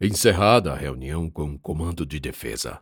Encerrada 0.00 0.72
a 0.72 0.76
reunião 0.76 1.28
com 1.28 1.54
o 1.54 1.58
comando 1.58 2.06
de 2.06 2.20
defesa, 2.20 2.80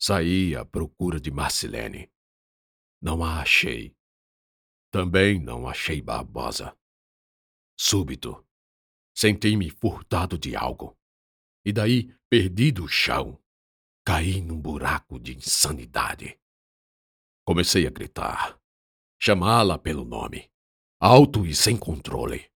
saí 0.00 0.54
à 0.54 0.64
procura 0.64 1.18
de 1.18 1.28
Marcelene. 1.28 2.08
Não 3.02 3.24
a 3.24 3.40
achei. 3.40 3.96
Também 4.92 5.40
não 5.40 5.66
achei 5.66 6.00
Barbosa. 6.00 6.78
Súbito, 7.76 8.46
senti-me 9.12 9.70
furtado 9.70 10.38
de 10.38 10.54
algo. 10.54 10.96
E 11.64 11.72
daí, 11.72 12.16
perdido 12.30 12.84
o 12.84 12.88
chão, 12.88 13.42
caí 14.04 14.40
num 14.40 14.60
buraco 14.60 15.18
de 15.18 15.34
insanidade. 15.34 16.38
Comecei 17.44 17.88
a 17.88 17.90
gritar, 17.90 18.56
chamá-la 19.20 19.80
pelo 19.80 20.04
nome, 20.04 20.48
alto 21.00 21.44
e 21.44 21.56
sem 21.56 21.76
controle. 21.76 22.48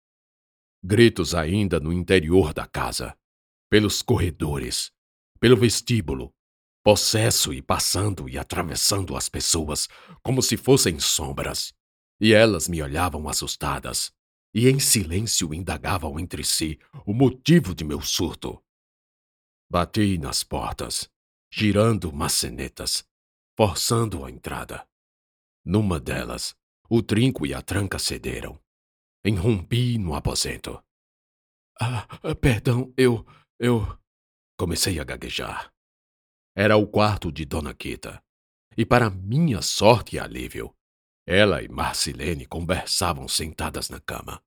Gritos 0.84 1.34
ainda 1.34 1.80
no 1.80 1.92
interior 1.92 2.54
da 2.54 2.68
casa 2.68 3.19
pelos 3.70 4.02
corredores, 4.02 4.92
pelo 5.40 5.56
vestíbulo, 5.56 6.34
possesso 6.84 7.54
e 7.54 7.62
passando 7.62 8.28
e 8.28 8.38
atravessando 8.38 9.16
as 9.16 9.30
pessoas 9.30 9.88
como 10.24 10.42
se 10.42 10.58
fossem 10.58 11.00
sombras. 11.00 11.74
E 12.20 12.34
elas 12.34 12.68
me 12.68 12.82
olhavam 12.82 13.30
assustadas 13.30 14.12
e 14.54 14.68
em 14.68 14.80
silêncio 14.80 15.54
indagavam 15.54 16.20
entre 16.20 16.44
si 16.44 16.80
o 17.06 17.14
motivo 17.14 17.76
de 17.76 17.84
meu 17.84 18.02
surto. 18.02 18.62
Bati 19.70 20.18
nas 20.18 20.44
portas, 20.44 21.10
girando 21.52 22.12
macenetas, 22.12 23.08
forçando 23.56 24.26
a 24.26 24.32
entrada. 24.32 24.88
Numa 25.64 26.00
delas, 26.00 26.56
o 26.90 27.04
trinco 27.04 27.46
e 27.46 27.54
a 27.54 27.62
tranca 27.62 28.00
cederam. 28.00 28.60
Enrompi 29.24 29.98
no 29.98 30.16
aposento. 30.16 30.84
Ah, 31.80 32.08
perdão, 32.42 32.92
eu. 32.98 33.26
Eu 33.62 33.82
comecei 34.58 35.02
a 35.02 35.04
gaguejar. 35.04 35.70
Era 36.56 36.78
o 36.78 36.88
quarto 36.88 37.30
de 37.30 37.44
Dona 37.44 37.76
Quita. 37.76 38.24
E 38.78 38.86
para 38.86 39.10
minha 39.10 39.62
sorte 39.62 40.16
e 40.16 40.20
alívio, 40.20 40.74
ela 41.28 41.62
e 41.62 41.68
Marcilene 41.68 42.46
conversavam 42.46 43.28
sentadas 43.28 43.90
na 43.90 44.00
cama. 44.00 44.42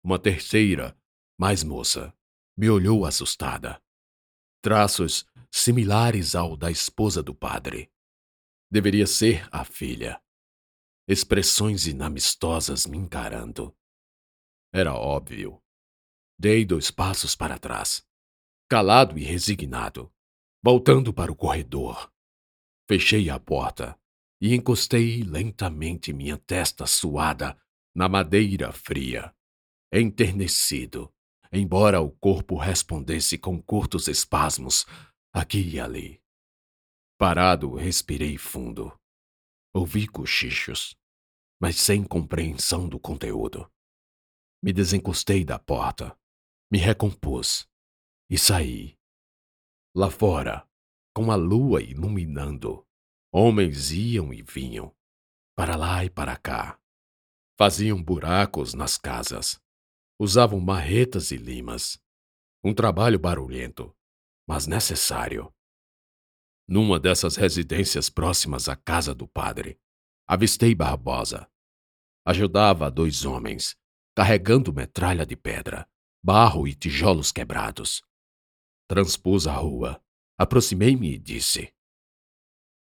Uma 0.00 0.16
terceira, 0.16 0.96
mais 1.36 1.64
moça, 1.64 2.16
me 2.56 2.70
olhou 2.70 3.04
assustada. 3.04 3.82
Traços 4.62 5.26
similares 5.50 6.36
ao 6.36 6.56
da 6.56 6.70
esposa 6.70 7.20
do 7.20 7.34
padre. 7.34 7.90
Deveria 8.70 9.08
ser 9.08 9.48
a 9.50 9.64
filha. 9.64 10.22
Expressões 11.08 11.88
inamistosas 11.88 12.86
me 12.86 12.96
encarando. 12.96 13.76
Era 14.72 14.94
óbvio 14.94 15.63
Dei 16.36 16.64
dois 16.64 16.90
passos 16.90 17.36
para 17.36 17.58
trás, 17.58 18.04
calado 18.68 19.16
e 19.16 19.22
resignado, 19.22 20.12
voltando 20.62 21.14
para 21.14 21.30
o 21.30 21.36
corredor. 21.36 22.12
Fechei 22.88 23.30
a 23.30 23.38
porta 23.38 23.98
e 24.40 24.52
encostei 24.52 25.22
lentamente 25.22 26.12
minha 26.12 26.36
testa 26.36 26.86
suada 26.86 27.56
na 27.94 28.08
madeira 28.08 28.72
fria, 28.72 29.32
enternecido, 29.92 31.14
embora 31.52 32.00
o 32.00 32.10
corpo 32.10 32.56
respondesse 32.56 33.38
com 33.38 33.62
curtos 33.62 34.08
espasmos 34.08 34.84
aqui 35.32 35.60
e 35.60 35.80
ali. 35.80 36.20
Parado, 37.16 37.74
respirei 37.76 38.36
fundo. 38.36 38.92
Ouvi 39.72 40.08
cochichos, 40.08 40.96
mas 41.60 41.76
sem 41.76 42.02
compreensão 42.02 42.88
do 42.88 42.98
conteúdo. 42.98 43.70
Me 44.60 44.72
desencostei 44.72 45.44
da 45.44 45.58
porta 45.58 46.16
me 46.74 46.80
recompus 46.80 47.68
e 48.28 48.36
saí. 48.36 48.98
Lá 49.94 50.10
fora, 50.10 50.68
com 51.14 51.30
a 51.30 51.36
lua 51.36 51.80
iluminando, 51.80 52.84
homens 53.32 53.92
iam 53.92 54.34
e 54.34 54.42
vinham, 54.42 54.92
para 55.54 55.76
lá 55.76 56.04
e 56.04 56.10
para 56.10 56.36
cá. 56.36 56.76
Faziam 57.56 58.02
buracos 58.02 58.74
nas 58.74 58.98
casas, 58.98 59.62
usavam 60.18 60.58
marretas 60.58 61.30
e 61.30 61.36
limas. 61.36 61.96
Um 62.64 62.74
trabalho 62.74 63.20
barulhento, 63.20 63.96
mas 64.44 64.66
necessário. 64.66 65.54
Numa 66.66 66.98
dessas 66.98 67.36
residências 67.36 68.10
próximas 68.10 68.68
à 68.68 68.74
casa 68.74 69.14
do 69.14 69.28
padre, 69.28 69.78
avistei 70.26 70.74
Barbosa. 70.74 71.48
Ajudava 72.26 72.90
dois 72.90 73.24
homens, 73.24 73.76
carregando 74.12 74.72
metralha 74.72 75.24
de 75.24 75.36
pedra 75.36 75.88
barro 76.24 76.66
e 76.66 76.74
tijolos 76.74 77.30
quebrados. 77.30 78.02
Transpus 78.88 79.46
a 79.46 79.52
rua, 79.52 80.02
aproximei-me 80.38 81.12
e 81.12 81.18
disse: 81.18 81.70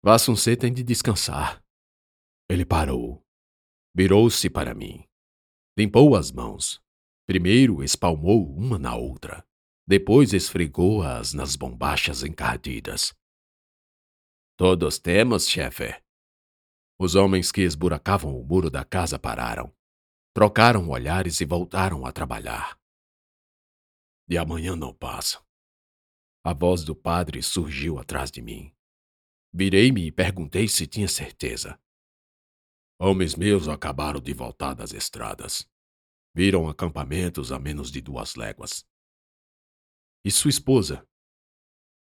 Vassuncê 0.03 0.57
tem 0.57 0.73
de 0.73 0.83
descansar. 0.83 1.63
Ele 2.51 2.65
parou, 2.65 3.25
virou-se 3.95 4.51
para 4.51 4.75
mim, 4.75 5.05
limpou 5.79 6.17
as 6.17 6.33
mãos. 6.33 6.83
Primeiro 7.29 7.85
espalmou 7.85 8.51
uma 8.57 8.79
na 8.79 8.97
outra, 8.97 9.47
depois 9.87 10.33
esfregou-as 10.33 11.33
nas 11.33 11.55
bombachas 11.55 12.25
encardidas. 12.25 13.15
Todos 14.57 14.99
temos, 14.99 15.47
chefe. 15.47 15.95
Os 16.99 17.15
homens 17.15 17.53
que 17.53 17.61
esburacavam 17.61 18.37
o 18.37 18.45
muro 18.45 18.71
da 18.71 18.85
casa 18.85 19.19
pararam, 19.19 19.73
trocaram 20.35 20.89
olhares 20.89 21.41
e 21.41 21.45
voltaram 21.45 22.05
a 22.05 22.11
trabalhar. 22.11 22.78
E 24.29 24.37
amanhã 24.37 24.77
não 24.77 24.93
passa. 24.95 25.43
A 26.45 26.53
voz 26.53 26.85
do 26.85 26.95
padre 26.95 27.43
surgiu 27.43 27.99
atrás 27.99 28.31
de 28.31 28.43
mim. 28.43 28.75
Virei-me 29.53 30.07
e 30.07 30.13
perguntei 30.13 30.69
se 30.69 30.87
tinha 30.87 31.09
certeza. 31.09 31.81
Homens 33.01 33.35
meus 33.35 33.69
acabaram 33.69 34.21
de 34.21 34.33
voltar 34.33 34.75
das 34.75 34.93
estradas. 34.93 35.69
Viram 36.35 36.69
acampamentos 36.69 37.51
a 37.53 37.59
menos 37.59 37.91
de 37.91 38.01
duas 38.01 38.35
léguas. 38.35 38.87
E 40.25 40.31
sua 40.31 40.51
esposa? 40.51 41.09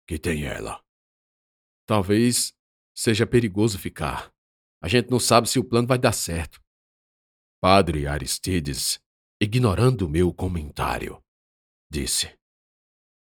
Que 0.07 0.17
tem 0.17 0.45
ela? 0.45 0.83
Talvez 1.85 2.57
seja 2.95 3.27
perigoso 3.27 3.77
ficar. 3.77 4.33
A 4.81 4.87
gente 4.87 5.09
não 5.09 5.19
sabe 5.19 5.47
se 5.49 5.59
o 5.59 5.63
plano 5.63 5.87
vai 5.87 5.97
dar 5.97 6.13
certo. 6.13 6.63
Padre 7.61 8.07
Aristides, 8.07 8.99
ignorando 9.41 10.09
meu 10.09 10.33
comentário, 10.33 11.23
disse. 11.89 12.37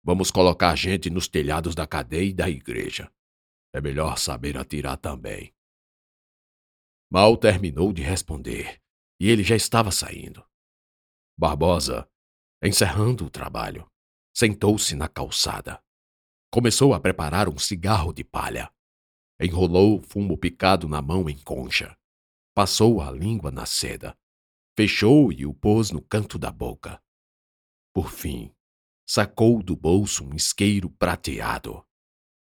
Vamos 0.02 0.30
colocar 0.30 0.74
gente 0.76 1.08
nos 1.08 1.28
telhados 1.28 1.74
da 1.74 1.86
cadeia 1.86 2.28
e 2.28 2.34
da 2.34 2.48
igreja. 2.48 3.10
É 3.72 3.80
melhor 3.80 4.18
saber 4.18 4.56
atirar 4.56 4.96
também. 4.98 5.54
Mal 7.10 7.36
terminou 7.36 7.92
de 7.92 8.02
responder 8.02 8.80
e 9.20 9.28
ele 9.28 9.42
já 9.42 9.56
estava 9.56 9.90
saindo. 9.90 10.44
Barbosa, 11.36 12.08
encerrando 12.62 13.26
o 13.26 13.30
trabalho, 13.30 13.90
sentou-se 14.34 14.94
na 14.94 15.08
calçada. 15.08 15.82
Começou 16.50 16.94
a 16.94 17.00
preparar 17.00 17.48
um 17.48 17.58
cigarro 17.58 18.12
de 18.12 18.22
palha. 18.22 18.72
Enrolou 19.40 19.98
o 19.98 20.02
fumo 20.02 20.38
picado 20.38 20.88
na 20.88 21.02
mão 21.02 21.28
em 21.28 21.38
concha. 21.38 21.96
Passou 22.54 23.00
a 23.00 23.10
língua 23.10 23.50
na 23.50 23.66
seda. 23.66 24.16
Fechou 24.76 25.32
e 25.32 25.44
o 25.44 25.52
pôs 25.52 25.90
no 25.90 26.00
canto 26.00 26.38
da 26.38 26.52
boca. 26.52 27.02
Por 27.94 28.10
fim, 28.10 28.52
sacou 29.06 29.62
do 29.62 29.76
bolso 29.76 30.24
um 30.24 30.34
isqueiro 30.34 30.90
prateado. 30.90 31.86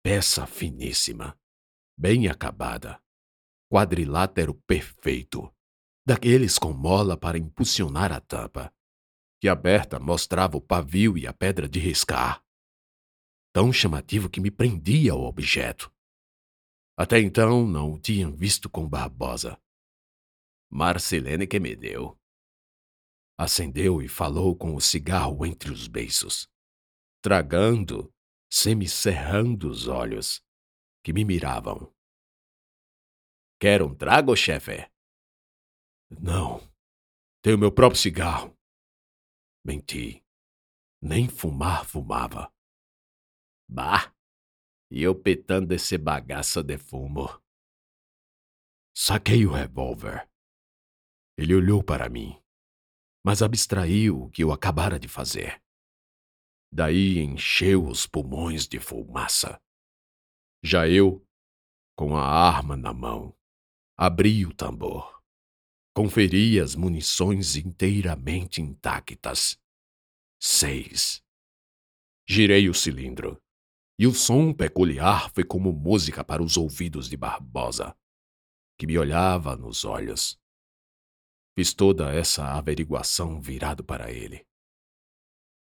Peça 0.02 0.46
finíssima, 0.46 1.34
bem 1.96 2.28
acabada, 2.28 3.02
quadrilátero 3.72 4.52
perfeito, 4.66 5.50
daqueles 6.06 6.58
com 6.58 6.74
mola 6.74 7.16
para 7.16 7.38
impulsionar 7.38 8.12
a 8.12 8.20
tampa, 8.20 8.70
que 9.40 9.48
aberta 9.48 9.98
mostrava 9.98 10.58
o 10.58 10.60
pavio 10.60 11.16
e 11.16 11.26
a 11.26 11.32
pedra 11.32 11.66
de 11.66 11.80
riscar. 11.80 12.44
Tão 13.50 13.72
chamativo 13.72 14.28
que 14.28 14.40
me 14.40 14.50
prendia 14.50 15.12
ao 15.12 15.22
objeto. 15.22 15.90
Até 16.98 17.18
então 17.18 17.66
não 17.66 17.94
o 17.94 17.98
tinham 17.98 18.36
visto 18.36 18.68
com 18.68 18.86
Barbosa. 18.86 19.58
Marcelene 20.70 21.46
que 21.46 21.58
me 21.58 21.74
deu. 21.74 22.19
Acendeu 23.42 24.02
e 24.02 24.06
falou 24.06 24.54
com 24.54 24.74
o 24.74 24.82
cigarro 24.82 25.46
entre 25.46 25.72
os 25.72 25.88
beiços, 25.88 26.46
tragando, 27.22 28.12
semicerrando 28.52 29.70
os 29.70 29.88
olhos, 29.88 30.44
que 31.02 31.10
me 31.10 31.24
miravam. 31.24 31.90
Quer 33.58 33.80
um 33.80 33.94
trago, 33.94 34.36
chefe? 34.36 34.86
Não. 36.10 36.60
Tenho 37.40 37.56
meu 37.56 37.72
próprio 37.72 37.98
cigarro. 37.98 38.54
Menti. 39.64 40.22
Nem 41.00 41.26
fumar 41.26 41.86
fumava. 41.86 42.52
Bah! 43.66 44.14
E 44.90 45.02
eu 45.02 45.18
petando 45.18 45.72
esse 45.72 45.96
bagaço 45.96 46.62
de 46.62 46.76
fumo. 46.76 47.26
Saquei 48.94 49.46
o 49.46 49.50
revólver. 49.50 50.30
Ele 51.38 51.54
olhou 51.54 51.82
para 51.82 52.06
mim 52.10 52.39
mas 53.24 53.42
abstraiu 53.42 54.22
o 54.22 54.30
que 54.30 54.42
eu 54.42 54.52
acabara 54.52 54.98
de 54.98 55.08
fazer. 55.08 55.62
Daí 56.72 57.18
encheu 57.18 57.86
os 57.86 58.06
pulmões 58.06 58.66
de 58.66 58.78
fumaça. 58.78 59.60
Já 60.62 60.88
eu, 60.88 61.26
com 61.96 62.16
a 62.16 62.24
arma 62.24 62.76
na 62.76 62.92
mão, 62.92 63.36
abri 63.96 64.46
o 64.46 64.54
tambor. 64.54 65.20
Conferi 65.94 66.60
as 66.60 66.74
munições 66.74 67.56
inteiramente 67.56 68.62
intactas. 68.62 69.60
Seis. 70.40 71.22
Girei 72.26 72.68
o 72.68 72.74
cilindro, 72.74 73.42
e 73.98 74.06
o 74.06 74.14
som 74.14 74.54
peculiar 74.54 75.30
foi 75.34 75.44
como 75.44 75.72
música 75.72 76.24
para 76.24 76.42
os 76.42 76.56
ouvidos 76.56 77.06
de 77.06 77.18
Barbosa, 77.18 77.94
que 78.78 78.86
me 78.86 78.96
olhava 78.96 79.54
nos 79.56 79.84
olhos. 79.84 80.39
Fiz 81.60 81.74
toda 81.74 82.10
essa 82.10 82.54
averiguação 82.56 83.38
virado 83.38 83.84
para 83.84 84.10
ele. 84.10 84.46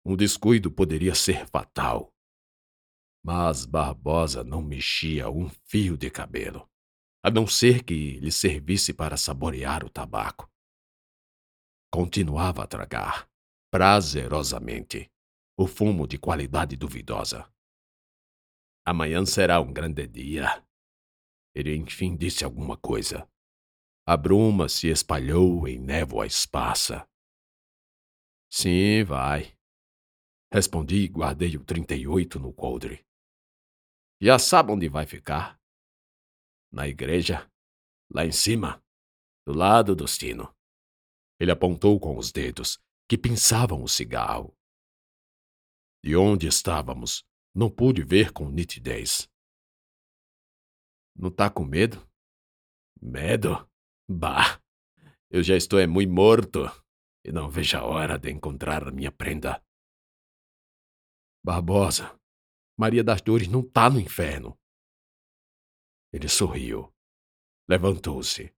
Um 0.05 0.15
descuido 0.15 0.69
poderia 0.71 1.15
ser 1.15 1.47
fatal. 1.47 2.13
Mas 3.25 3.65
Barbosa 3.65 4.43
não 4.43 4.61
mexia 4.61 5.31
um 5.31 5.49
fio 5.65 5.97
de 5.97 6.11
cabelo, 6.11 6.69
a 7.25 7.31
não 7.31 7.47
ser 7.47 7.83
que 7.83 8.19
lhe 8.19 8.31
servisse 8.31 8.93
para 8.93 9.17
saborear 9.17 9.83
o 9.83 9.89
tabaco. 9.89 10.47
Continuava 11.91 12.65
a 12.65 12.67
tragar, 12.67 13.27
prazerosamente, 13.71 15.11
o 15.57 15.65
fumo 15.65 16.05
de 16.05 16.19
qualidade 16.19 16.75
duvidosa. 16.75 17.51
Amanhã 18.85 19.25
será 19.25 19.59
um 19.59 19.73
grande 19.73 20.05
dia. 20.05 20.63
Ele 21.55 21.75
enfim 21.75 22.15
disse 22.15 22.45
alguma 22.45 22.77
coisa. 22.77 23.27
A 24.09 24.17
bruma 24.17 24.67
se 24.67 24.87
espalhou 24.87 25.67
em 25.67 25.77
névoa 25.77 26.25
esparsa. 26.25 27.07
Sim, 28.51 29.03
vai, 29.03 29.55
Respondi 30.51 31.03
e 31.03 31.07
guardei 31.07 31.55
o 31.55 31.63
38 31.63 32.39
no 32.39 32.51
coldre. 32.51 33.05
Já 34.19 34.39
sabe 34.39 34.71
onde 34.71 34.89
vai 34.89 35.05
ficar? 35.05 35.61
Na 36.71 36.87
igreja, 36.87 37.47
lá 38.11 38.25
em 38.25 38.31
cima, 38.31 38.83
do 39.45 39.53
lado 39.53 39.95
do 39.95 40.07
sino. 40.07 40.51
Ele 41.39 41.51
apontou 41.51 41.99
com 41.99 42.17
os 42.17 42.31
dedos, 42.31 42.79
que 43.07 43.15
pinçavam 43.15 43.83
o 43.83 43.87
cigarro. 43.87 44.57
De 46.03 46.15
onde 46.15 46.47
estávamos, 46.47 47.23
não 47.53 47.69
pude 47.69 48.03
ver 48.03 48.33
com 48.33 48.49
nitidez. 48.49 49.29
Não 51.15 51.29
tá 51.29 51.47
com 51.47 51.63
medo? 51.63 52.09
Medo? 52.99 53.68
Bah! 54.09 54.59
Eu 55.29 55.43
já 55.43 55.55
estou 55.55 55.77
é 55.79 55.85
muito 55.85 56.11
morto 56.11 56.61
e 57.23 57.31
não 57.31 57.47
vejo 57.47 57.77
a 57.77 57.83
hora 57.83 58.17
de 58.17 58.31
encontrar 58.31 58.91
minha 58.91 59.11
prenda. 59.11 59.63
Barbosa, 61.45 62.19
Maria 62.75 63.03
das 63.03 63.21
Dores 63.21 63.47
não 63.47 63.61
tá 63.61 63.87
no 63.87 63.99
inferno. 63.99 64.57
Ele 66.11 66.27
sorriu. 66.27 66.91
Levantou-se. 67.69 68.51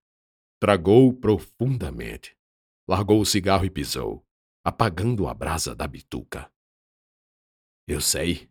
Tragou 0.57 1.13
profundamente. 1.13 2.38
Largou 2.88 3.19
o 3.19 3.25
cigarro 3.25 3.65
e 3.65 3.69
pisou, 3.69 4.25
apagando 4.63 5.27
a 5.27 5.33
brasa 5.33 5.75
da 5.75 5.86
bituca. 5.86 6.50
Eu 7.86 8.00
sei, 8.00 8.50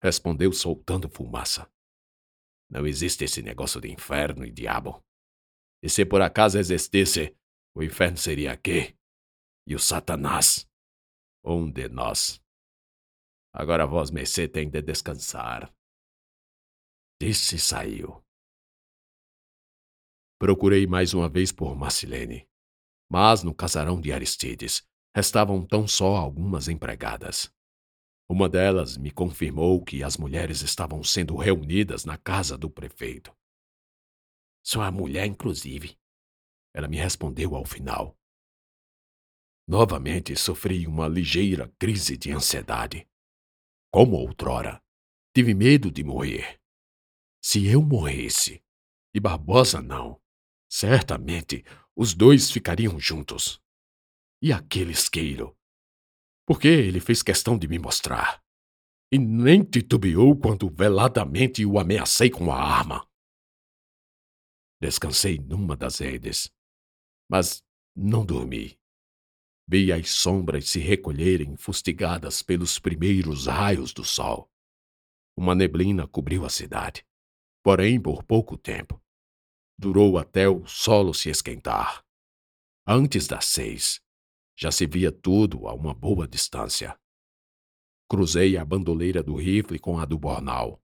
respondeu 0.00 0.52
soltando 0.52 1.08
fumaça. 1.08 1.68
Não 2.70 2.86
existe 2.86 3.24
esse 3.24 3.42
negócio 3.42 3.80
de 3.80 3.90
inferno 3.90 4.44
e 4.44 4.52
diabo. 4.52 5.05
E 5.82 5.88
se 5.88 6.04
por 6.04 6.22
acaso 6.22 6.58
existisse, 6.58 7.36
o 7.74 7.82
inferno 7.82 8.16
seria 8.16 8.52
aqui. 8.52 8.96
E 9.66 9.74
o 9.74 9.78
Satanás, 9.78 10.68
um 11.44 11.70
de 11.70 11.88
nós. 11.88 12.40
Agora 13.52 13.86
vós, 13.86 14.10
mercê, 14.10 14.48
tem 14.48 14.68
de 14.68 14.82
descansar. 14.82 15.72
Disse 17.20 17.56
e 17.56 17.58
saiu. 17.58 18.22
Procurei 20.38 20.86
mais 20.86 21.14
uma 21.14 21.28
vez 21.28 21.50
por 21.50 21.74
Marcilene, 21.74 22.46
mas 23.10 23.42
no 23.42 23.54
casarão 23.54 24.00
de 24.00 24.12
Aristides 24.12 24.86
restavam 25.16 25.66
tão 25.66 25.88
só 25.88 26.16
algumas 26.16 26.68
empregadas. 26.68 27.50
Uma 28.28 28.48
delas 28.48 28.98
me 28.98 29.10
confirmou 29.10 29.82
que 29.82 30.02
as 30.02 30.16
mulheres 30.16 30.60
estavam 30.60 31.02
sendo 31.02 31.36
reunidas 31.36 32.04
na 32.04 32.18
casa 32.18 32.58
do 32.58 32.68
prefeito. 32.68 33.34
Sua 34.66 34.90
mulher, 34.90 35.24
inclusive. 35.26 35.96
Ela 36.74 36.88
me 36.88 36.96
respondeu 36.96 37.54
ao 37.54 37.64
final. 37.64 38.18
Novamente 39.64 40.34
sofri 40.34 40.88
uma 40.88 41.06
ligeira 41.06 41.72
crise 41.78 42.16
de 42.16 42.32
ansiedade. 42.32 43.08
Como 43.92 44.16
outrora, 44.16 44.82
tive 45.32 45.54
medo 45.54 45.88
de 45.88 46.02
morrer. 46.02 46.60
Se 47.40 47.64
eu 47.64 47.80
morresse, 47.80 48.60
e 49.14 49.20
Barbosa 49.20 49.80
não, 49.80 50.20
certamente 50.68 51.64
os 51.94 52.12
dois 52.12 52.50
ficariam 52.50 52.98
juntos. 52.98 53.62
E 54.42 54.52
aquele 54.52 54.90
isqueiro? 54.90 55.56
Porque 56.44 56.66
ele 56.66 56.98
fez 56.98 57.22
questão 57.22 57.56
de 57.56 57.68
me 57.68 57.78
mostrar. 57.78 58.42
E 59.12 59.16
nem 59.16 59.62
titubeou 59.62 60.36
quando 60.36 60.68
veladamente 60.68 61.64
o 61.64 61.78
ameacei 61.78 62.30
com 62.30 62.50
a 62.50 62.60
arma. 62.60 63.08
Descansei 64.86 65.36
numa 65.36 65.76
das 65.76 65.98
redes, 65.98 66.48
mas 67.28 67.60
não 67.92 68.24
dormi. 68.24 68.78
Vi 69.66 69.90
as 69.90 70.10
sombras 70.10 70.68
se 70.68 70.78
recolherem 70.78 71.56
fustigadas 71.56 72.40
pelos 72.40 72.78
primeiros 72.78 73.48
raios 73.48 73.92
do 73.92 74.04
sol. 74.04 74.48
Uma 75.36 75.56
neblina 75.56 76.06
cobriu 76.06 76.44
a 76.44 76.48
cidade, 76.48 77.04
porém 77.64 78.00
por 78.00 78.22
pouco 78.22 78.56
tempo. 78.56 79.02
Durou 79.76 80.18
até 80.18 80.48
o 80.48 80.64
solo 80.68 81.12
se 81.12 81.30
esquentar. 81.30 82.04
Antes 82.86 83.26
das 83.26 83.46
seis, 83.46 84.00
já 84.56 84.70
se 84.70 84.86
via 84.86 85.10
tudo 85.10 85.66
a 85.66 85.74
uma 85.74 85.94
boa 85.94 86.28
distância. 86.28 86.96
Cruzei 88.08 88.56
a 88.56 88.64
bandoleira 88.64 89.20
do 89.20 89.34
rifle 89.34 89.80
com 89.80 89.98
a 89.98 90.04
do 90.04 90.16
bornal. 90.16 90.80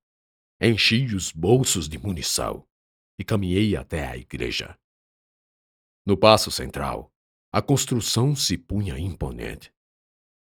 Enchi 0.61 1.05
os 1.15 1.31
bolsos 1.31 1.89
de 1.89 1.99
munição 1.99 2.67
e 3.19 3.25
caminhei 3.25 3.77
até 3.77 4.07
a 4.07 4.17
igreja. 4.17 4.79
No 6.05 6.17
passo 6.17 6.51
central, 6.51 7.13
a 7.53 7.61
construção 7.61 8.35
se 8.35 8.57
punha 8.57 8.99
imponente. 8.99 9.73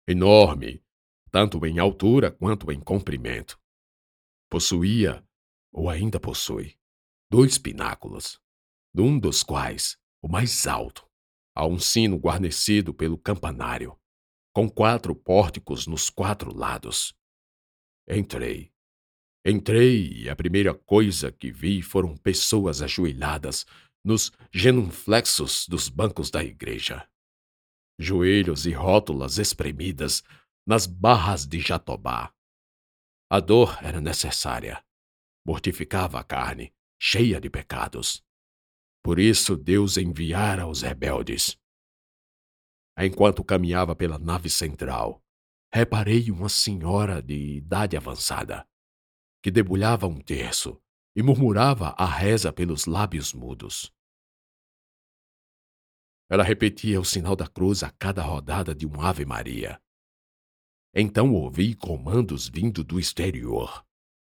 Enorme, 0.08 0.84
tanto 1.32 1.66
em 1.66 1.80
altura 1.80 2.32
quanto 2.32 2.72
em 2.72 2.80
comprimento. 2.80 3.62
Possuía, 4.50 5.24
ou 5.72 5.90
ainda 5.90 6.20
possui, 6.20 6.78
dois 7.30 7.58
pináculos, 7.58 8.42
num 8.94 9.18
dos 9.18 9.44
quais, 9.44 9.98
o 10.22 10.28
mais 10.28 10.68
alto, 10.68 11.10
há 11.56 11.66
um 11.66 11.80
sino 11.80 12.18
guarnecido 12.18 12.94
pelo 12.94 13.18
campanário, 13.18 13.98
com 14.54 14.70
quatro 14.70 15.16
pórticos 15.16 15.88
nos 15.88 16.10
quatro 16.10 16.54
lados. 16.54 17.16
Entrei. 18.08 18.72
Entrei 19.44 20.24
e 20.24 20.30
a 20.30 20.36
primeira 20.36 20.74
coisa 20.74 21.32
que 21.32 21.52
vi 21.52 21.82
foram 21.82 22.16
pessoas 22.16 22.82
ajoelhadas 22.82 23.66
nos 24.04 24.32
genuflexos 24.52 25.68
dos 25.68 25.90
bancos 25.90 26.30
da 26.30 26.44
igreja. 26.44 27.08
Joelhos 28.00 28.66
e 28.66 28.72
rótulas 28.72 29.40
espremidas 29.40 30.24
nas 30.66 30.86
barras 30.86 31.46
de 31.48 31.60
Jatobá. 31.60 32.34
A 33.32 33.40
dor 33.40 33.78
era 33.82 34.00
necessária. 34.00 34.84
Mortificava 35.46 36.20
a 36.20 36.24
carne, 36.24 36.72
cheia 37.02 37.42
de 37.42 37.50
pecados. 37.50 38.24
Por 39.04 39.18
isso 39.18 39.58
Deus 39.58 39.98
enviara 39.98 40.68
os 40.68 40.84
rebeldes. 40.84 41.58
Enquanto 42.98 43.44
caminhava 43.44 43.96
pela 43.96 44.20
nave 44.20 44.50
central, 44.50 45.24
reparei 45.74 46.30
uma 46.30 46.50
senhora 46.50 47.22
de 47.22 47.56
idade 47.56 47.98
avançada, 47.98 48.68
que 49.42 49.50
debulhava 49.50 50.08
um 50.08 50.20
terço 50.20 50.80
e 51.16 51.24
murmurava 51.24 51.96
a 51.98 52.06
reza 52.06 52.54
pelos 52.54 52.86
lábios 52.86 53.34
mudos. 53.34 53.92
Ela 56.30 56.44
repetia 56.44 57.00
o 57.02 57.06
sinal 57.06 57.36
da 57.36 57.48
cruz 57.48 57.84
a 57.84 57.90
cada 57.90 58.22
rodada 58.22 58.74
de 58.74 58.86
um 58.86 59.02
Ave 59.02 59.26
Maria. 59.26 59.82
Então 60.94 61.34
ouvi 61.34 61.76
comandos 61.76 62.48
vindo 62.48 62.84
do 62.84 63.00
exterior. 63.00 63.86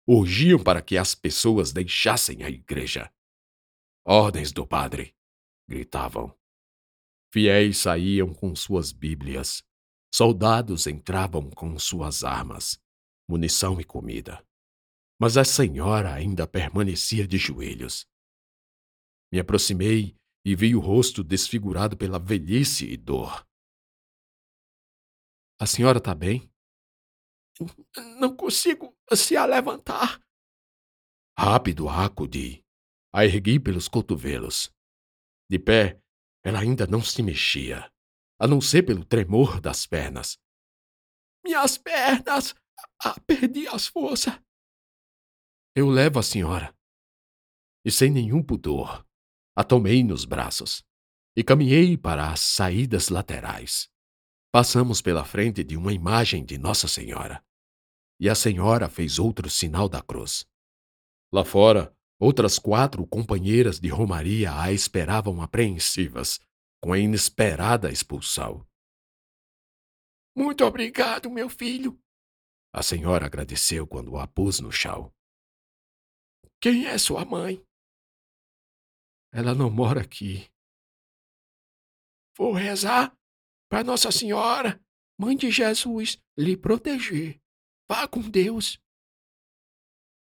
Urgiam 0.08 0.64
para 0.64 0.82
que 0.82 0.98
as 0.98 1.14
pessoas 1.14 1.74
deixassem 1.74 2.44
a 2.44 2.50
igreja. 2.50 3.12
Ordens 4.06 4.52
do 4.52 4.66
padre, 4.66 5.16
gritavam. 5.68 6.36
Fiéis 7.32 7.80
saíam 7.80 8.34
com 8.34 8.56
suas 8.56 8.92
Bíblias. 8.92 9.64
Soldados 10.12 10.88
entravam 10.88 11.52
com 11.52 11.78
suas 11.78 12.24
armas, 12.24 12.82
munição 13.28 13.80
e 13.80 13.84
comida 13.84 14.44
mas 15.20 15.36
a 15.36 15.44
senhora 15.44 16.14
ainda 16.14 16.48
permanecia 16.48 17.28
de 17.28 17.38
joelhos. 17.38 18.08
Me 19.32 19.40
aproximei 19.40 20.16
e 20.46 20.56
vi 20.56 20.76
o 20.76 20.80
rosto 20.80 21.24
desfigurado 21.24 21.98
pela 21.98 22.18
velhice 22.18 22.86
e 22.86 22.96
dor. 22.96 23.46
A 25.60 25.68
senhora 25.68 25.98
está 25.98 26.16
bem? 26.16 26.50
não 28.18 28.36
consigo 28.36 28.98
se 29.14 29.38
levantar. 29.46 30.22
Rápido 31.38 31.90
a 31.90 32.06
acudi. 32.06 32.64
A 33.14 33.26
ergui 33.26 33.60
pelos 33.60 33.88
cotovelos. 33.88 34.72
De 35.50 35.60
pé, 35.60 36.00
ela 36.44 36.60
ainda 36.60 36.86
não 36.86 37.02
se 37.02 37.22
mexia, 37.24 37.92
a 38.40 38.48
não 38.48 38.62
ser 38.62 38.84
pelo 38.84 39.04
tremor 39.04 39.60
das 39.60 39.86
pernas. 39.86 40.38
Minhas 41.44 41.78
pernas! 41.78 42.56
Ah, 43.04 43.20
perdi 43.22 43.68
as 43.68 43.88
forças. 43.88 44.40
Eu 45.76 45.88
levo 45.88 46.20
a 46.20 46.24
senhora. 46.24 46.76
E 47.86 47.92
sem 47.92 48.10
nenhum 48.12 48.44
pudor, 48.44 49.06
a 49.56 49.64
tomei 49.64 50.04
nos 50.04 50.26
braços 50.26 50.84
e 51.36 51.44
caminhei 51.44 51.98
para 51.98 52.32
as 52.32 52.40
saídas 52.40 53.10
laterais. 53.10 53.90
Passamos 54.52 55.02
pela 55.02 55.24
frente 55.24 55.64
de 55.64 55.78
uma 55.78 55.94
imagem 55.94 56.44
de 56.44 56.58
Nossa 56.58 56.88
Senhora. 56.88 57.44
E 58.20 58.28
a 58.28 58.36
senhora 58.36 58.90
fez 58.90 59.20
outro 59.20 59.50
sinal 59.50 59.88
da 59.88 60.02
cruz. 60.02 60.46
Lá 61.32 61.46
fora, 61.46 61.96
outras 62.20 62.58
quatro 62.58 63.06
companheiras 63.06 63.80
de 63.80 63.90
Romaria 63.90 64.60
a 64.60 64.74
esperavam 64.74 65.42
apreensivas, 65.42 66.40
com 66.82 66.92
a 66.92 66.98
inesperada 66.98 67.92
expulsão. 67.92 68.66
Muito 70.36 70.66
obrigado, 70.66 71.30
meu 71.30 71.50
filho. 71.50 72.00
A 72.74 72.82
senhora 72.82 73.28
agradeceu 73.28 73.86
quando 73.86 74.18
a 74.18 74.28
pôs 74.28 74.60
no 74.60 74.72
chão. 74.72 75.14
Quem 76.62 76.88
é 76.88 76.98
sua 76.98 77.24
mãe? 77.24 77.66
Ela 79.32 79.56
não 79.56 79.70
mora 79.70 80.02
aqui. 80.02 80.52
Vou 82.38 82.52
rezar 82.52 83.18
para 83.70 83.82
Nossa 83.82 84.12
Senhora, 84.12 84.84
Mãe 85.18 85.38
de 85.38 85.52
Jesus, 85.52 86.22
lhe 86.38 86.58
proteger. 86.58 87.42
Vá 87.90 88.08
com 88.08 88.22
Deus. 88.22 88.78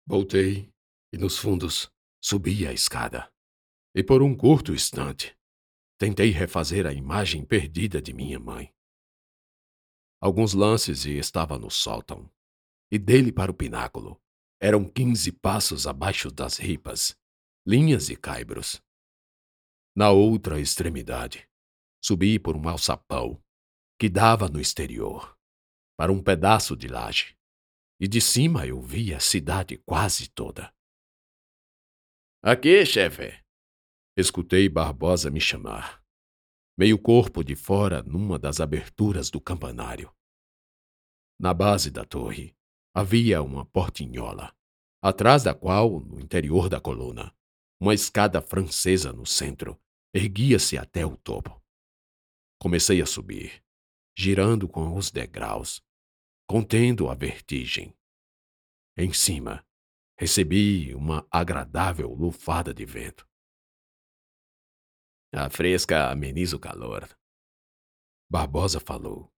Voltei 0.08 0.72
e, 1.12 1.18
nos 1.18 1.38
fundos, 1.40 1.92
subi 2.24 2.68
a 2.68 2.74
escada. 2.74 3.32
E 3.96 4.04
por 4.04 4.22
um 4.22 4.36
curto 4.36 4.74
instante, 4.74 5.36
tentei 6.00 6.30
refazer 6.30 6.86
a 6.86 6.94
imagem 6.94 7.44
perdida 7.46 8.00
de 8.00 8.14
minha 8.14 8.40
mãe. 8.40 8.72
Alguns 10.22 10.54
lances 10.54 11.06
e 11.06 11.18
estava 11.18 11.58
no 11.58 11.72
sótão, 11.72 12.32
e 12.92 13.00
dele 13.00 13.32
para 13.32 13.52
o 13.52 13.56
pináculo 13.56 14.22
eram 14.60 14.84
quinze 14.86 15.32
passos 15.32 15.86
abaixo 15.86 16.32
das 16.32 16.58
ripas, 16.58 17.18
linhas 17.66 18.10
e 18.10 18.16
caibros. 18.16 18.82
Na 19.96 20.12
outra 20.12 20.60
extremidade, 20.60 21.48
Subi 22.08 22.40
por 22.40 22.56
um 22.56 22.70
alçapão 22.70 23.44
que 24.00 24.08
dava 24.08 24.48
no 24.48 24.62
exterior, 24.62 25.38
para 25.98 26.12
um 26.12 26.24
pedaço 26.24 26.76
de 26.76 26.88
laje, 26.88 27.36
e 28.00 28.08
de 28.08 28.22
cima 28.22 28.66
eu 28.68 28.80
via 28.80 29.18
a 29.18 29.20
cidade 29.20 29.78
quase 29.80 30.30
toda. 30.30 30.74
Aqui, 32.44 32.86
chefe! 32.86 33.44
Escutei 34.16 34.70
Barbosa 34.70 35.30
me 35.30 35.42
chamar, 35.42 36.04
meio 36.78 36.98
corpo 36.98 37.44
de 37.44 37.56
fora 37.56 38.02
numa 38.04 38.38
das 38.38 38.62
aberturas 38.62 39.30
do 39.30 39.42
campanário. 39.42 40.14
Na 41.40 41.54
base 41.54 41.92
da 41.92 42.06
torre 42.06 42.56
havia 42.98 43.44
uma 43.44 43.64
portinhola, 43.64 44.52
atrás 45.04 45.44
da 45.44 45.54
qual, 45.54 46.00
no 46.00 46.20
interior 46.20 46.68
da 46.68 46.82
coluna, 46.82 47.32
uma 47.80 47.94
escada 47.94 48.42
francesa 48.42 49.14
no 49.14 49.24
centro 49.24 49.80
erguia-se 50.12 50.80
até 50.80 51.06
o 51.06 51.16
topo. 51.16 51.64
Comecei 52.60 53.00
a 53.00 53.06
subir, 53.06 53.64
girando 54.18 54.68
com 54.68 54.96
os 54.96 55.12
degraus, 55.12 55.80
contendo 56.50 57.08
a 57.08 57.14
vertigem. 57.14 57.96
Em 58.98 59.14
cima, 59.14 59.64
recebi 60.18 60.96
uma 60.96 61.24
agradável 61.30 62.12
lufada 62.12 62.74
de 62.74 62.84
vento. 62.84 63.30
A 65.32 65.52
fresca 65.52 66.10
ameniza 66.10 66.56
o 66.56 66.60
calor. 66.60 67.08
Barbosa 68.28 68.80
falou, 68.80 69.32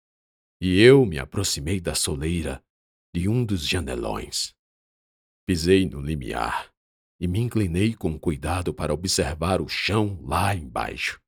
e 0.60 0.80
eu 0.80 1.04
me 1.04 1.18
aproximei 1.18 1.80
da 1.80 1.96
soleira 1.96 2.64
de 3.14 3.28
um 3.28 3.44
dos 3.44 3.66
janelões. 3.66 4.54
Pisei 5.46 5.88
no 5.88 6.00
limiar 6.00 6.72
e 7.20 7.26
me 7.26 7.38
inclinei 7.38 7.94
com 7.94 8.18
cuidado 8.18 8.72
para 8.72 8.94
observar 8.94 9.60
o 9.60 9.68
chão 9.68 10.20
lá 10.22 10.54
embaixo 10.54 11.20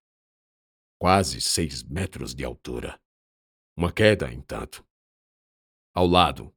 quase 1.00 1.40
seis 1.40 1.82
metros 1.82 2.34
de 2.34 2.44
altura. 2.44 3.00
Uma 3.74 3.90
queda, 3.90 4.30
entanto. 4.30 4.86
Ao 5.94 6.06
lado, 6.06 6.54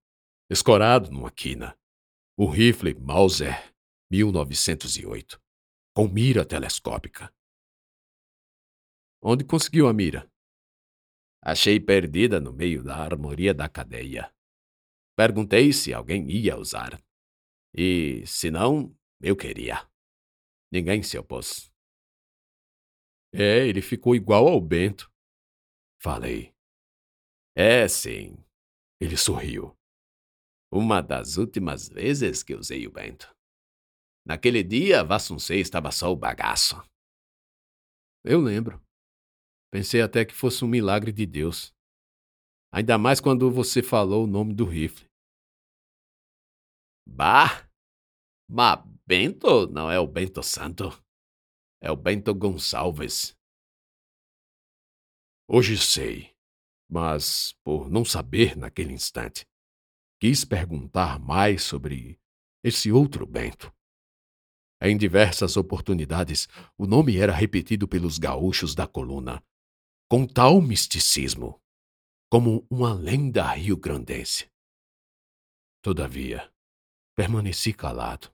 escorado 0.50 1.10
numa 1.10 1.32
quina, 1.32 1.80
o 2.38 2.46
rifle 2.46 2.94
Mauser 2.94 3.74
1908, 4.12 5.42
com 5.96 6.10
mira 6.10 6.46
telescópica. 6.46 7.34
Onde 9.22 9.46
conseguiu 9.46 9.88
a 9.88 9.94
mira? 9.94 10.30
Achei 11.42 11.80
perdida 11.80 12.42
no 12.42 12.52
meio 12.52 12.84
da 12.84 12.98
armoria 12.98 13.54
da 13.54 13.70
cadeia. 13.70 14.34
Perguntei 15.16 15.72
se 15.72 15.94
alguém 15.94 16.30
ia 16.30 16.58
usar. 16.58 17.02
E, 17.74 18.26
se 18.26 18.50
não, 18.50 18.96
eu 19.22 19.36
queria. 19.36 19.88
Ninguém 20.72 21.04
se 21.04 21.18
opôs. 21.18 21.72
É, 23.32 23.68
ele 23.68 23.82
ficou 23.82 24.16
igual 24.16 24.48
ao 24.48 24.60
Bento. 24.62 25.12
Falei. 26.02 26.54
É, 27.56 27.88
sim. 27.88 28.38
Ele 29.00 29.18
sorriu. 29.18 29.78
Uma 30.72 31.02
das 31.02 31.38
últimas 31.38 31.88
vezes 31.88 32.44
que 32.44 32.56
usei 32.56 32.88
o 32.88 32.92
Bento. 32.92 33.34
Naquele 34.26 34.64
dia, 34.64 35.04
Vassuncei 35.04 35.60
estava 35.60 35.92
só 35.92 36.12
o 36.12 36.16
bagaço. 36.16 36.76
Eu 38.24 38.40
lembro. 38.40 38.82
Pensei 39.72 40.02
até 40.02 40.24
que 40.24 40.34
fosse 40.34 40.64
um 40.64 40.68
milagre 40.68 41.12
de 41.12 41.26
Deus. 41.26 41.73
Ainda 42.76 42.98
mais 42.98 43.22
quando 43.22 43.52
você 43.52 43.84
falou 43.84 44.24
o 44.24 44.28
nome 44.28 44.52
do 44.52 44.66
rifle. 44.66 45.08
Bah! 47.08 47.70
Mas 48.50 48.84
Bento 49.06 49.68
não 49.68 49.92
é 49.92 50.00
o 50.00 50.08
Bento 50.08 50.42
Santo. 50.42 50.90
É 51.80 51.92
o 51.92 51.96
Bento 51.96 52.34
Gonçalves. 52.34 53.38
Hoje 55.48 55.78
sei, 55.78 56.36
mas 56.90 57.54
por 57.64 57.92
não 57.92 58.04
saber 58.04 58.58
naquele 58.58 58.94
instante, 58.94 59.46
quis 60.20 60.44
perguntar 60.44 61.20
mais 61.20 61.62
sobre 61.62 62.20
esse 62.64 62.92
outro 62.92 63.28
Bento. 63.28 63.72
Em 64.82 64.98
diversas 64.98 65.58
oportunidades, 65.58 66.48
o 66.76 66.88
nome 66.88 67.18
era 67.18 67.34
repetido 67.34 67.88
pelos 67.88 68.18
gaúchos 68.18 68.74
da 68.74 68.88
coluna, 68.88 69.44
com 70.10 70.26
tal 70.26 70.60
misticismo, 70.60 71.62
como 72.34 72.66
uma 72.68 72.96
lenda 72.96 73.48
rio-grandense. 73.52 74.50
Todavia, 75.84 76.52
permaneci 77.16 77.72
calado. 77.72 78.34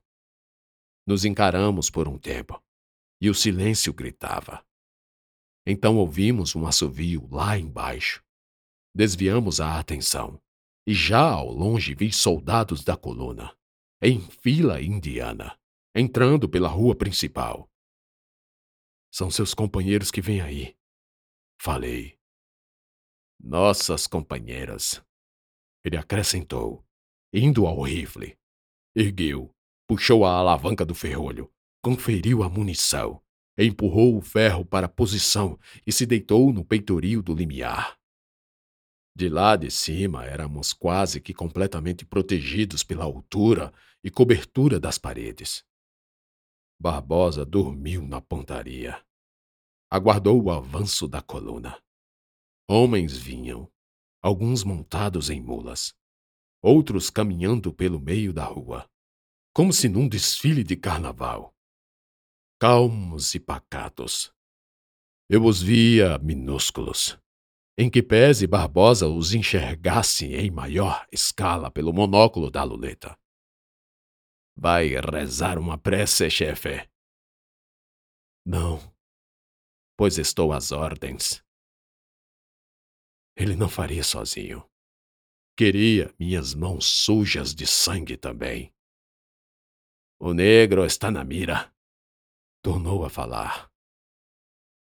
Nos 1.06 1.26
encaramos 1.26 1.90
por 1.90 2.08
um 2.08 2.16
tempo 2.16 2.58
e 3.20 3.28
o 3.28 3.34
silêncio 3.34 3.92
gritava. 3.92 4.66
Então 5.66 5.98
ouvimos 5.98 6.56
um 6.56 6.66
assovio 6.66 7.28
lá 7.30 7.58
embaixo. 7.58 8.24
Desviamos 8.96 9.60
a 9.60 9.78
atenção 9.78 10.40
e 10.86 10.94
já 10.94 11.32
ao 11.32 11.52
longe 11.52 11.94
vi 11.94 12.10
soldados 12.10 12.82
da 12.82 12.96
coluna, 12.96 13.54
em 14.00 14.18
fila 14.18 14.80
indiana, 14.80 15.60
entrando 15.94 16.48
pela 16.48 16.70
rua 16.70 16.96
principal. 16.96 17.68
São 19.12 19.30
seus 19.30 19.52
companheiros 19.52 20.10
que 20.10 20.22
vêm 20.22 20.40
aí. 20.40 20.74
Falei. 21.60 22.19
Nossas 23.42 24.06
companheiras. 24.06 25.02
Ele 25.84 25.96
acrescentou, 25.96 26.84
indo 27.32 27.66
ao 27.66 27.82
rifle. 27.82 28.38
Ergueu, 28.94 29.54
puxou 29.88 30.24
a 30.24 30.32
alavanca 30.32 30.84
do 30.84 30.94
ferrolho 30.94 31.50
conferiu 31.82 32.42
a 32.42 32.48
munição, 32.48 33.22
empurrou 33.58 34.16
o 34.16 34.20
ferro 34.20 34.64
para 34.64 34.86
a 34.86 34.88
posição 34.88 35.58
e 35.86 35.92
se 35.92 36.06
deitou 36.06 36.52
no 36.52 36.64
peitoril 36.64 37.22
do 37.22 37.34
limiar. 37.34 37.98
De 39.16 39.28
lá 39.28 39.56
de 39.56 39.70
cima 39.70 40.24
éramos 40.24 40.72
quase 40.72 41.20
que 41.20 41.34
completamente 41.34 42.04
protegidos 42.04 42.82
pela 42.82 43.04
altura 43.04 43.72
e 44.04 44.10
cobertura 44.10 44.78
das 44.78 44.98
paredes. 44.98 45.64
Barbosa 46.80 47.44
dormiu 47.44 48.06
na 48.06 48.20
pontaria. 48.20 49.02
Aguardou 49.90 50.42
o 50.42 50.50
avanço 50.50 51.08
da 51.08 51.20
coluna. 51.20 51.76
Homens 52.72 53.16
vinham, 53.16 53.68
alguns 54.22 54.62
montados 54.62 55.28
em 55.28 55.40
mulas, 55.40 55.92
outros 56.62 57.10
caminhando 57.10 57.74
pelo 57.74 57.98
meio 57.98 58.32
da 58.32 58.44
rua, 58.44 58.88
como 59.52 59.72
se 59.72 59.88
num 59.88 60.08
desfile 60.08 60.62
de 60.62 60.76
carnaval 60.76 61.52
calmos 62.60 63.34
e 63.34 63.40
pacatos. 63.40 64.32
Eu 65.30 65.46
os 65.46 65.62
via 65.62 66.18
minúsculos, 66.18 67.18
em 67.76 67.90
que 67.90 68.02
Pés 68.02 68.42
e 68.42 68.46
Barbosa 68.46 69.08
os 69.08 69.32
enxergasse 69.32 70.34
em 70.34 70.50
maior 70.50 71.06
escala 71.10 71.70
pelo 71.70 71.90
monóculo 71.92 72.50
da 72.50 72.62
luleta. 72.62 73.18
Vai 74.54 74.88
rezar 74.88 75.58
uma 75.58 75.78
prece, 75.78 76.28
chefe? 76.28 76.86
Não, 78.46 78.78
pois 79.96 80.18
estou 80.18 80.52
às 80.52 80.70
ordens. 80.70 81.42
Ele 83.40 83.56
não 83.56 83.70
faria 83.70 84.04
sozinho. 84.04 84.62
Queria 85.56 86.14
minhas 86.18 86.54
mãos 86.54 86.84
sujas 86.84 87.54
de 87.54 87.66
sangue 87.66 88.14
também. 88.14 88.70
O 90.20 90.34
negro 90.34 90.84
está 90.84 91.10
na 91.10 91.24
mira. 91.24 91.74
Tornou 92.62 93.02
a 93.02 93.08
falar. 93.08 93.72